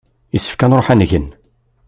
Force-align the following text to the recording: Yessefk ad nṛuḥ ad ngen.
Yessefk 0.33 0.61
ad 0.65 0.67
nṛuḥ 0.69 0.87
ad 0.89 0.97
ngen. 1.03 1.27